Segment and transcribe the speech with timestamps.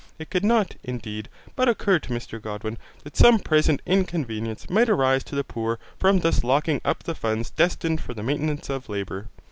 [0.17, 5.23] It could not, indeed, but occur to Mr Godwin that some present inconvenience might arise
[5.25, 9.27] to the poor from thus locking up the funds destined for the maintenance of labour.